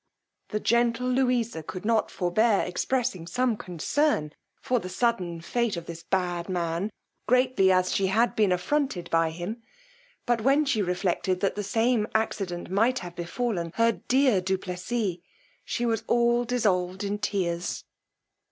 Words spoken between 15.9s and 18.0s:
all dissolved in tears.